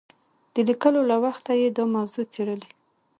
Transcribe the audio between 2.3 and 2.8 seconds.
څېړلې.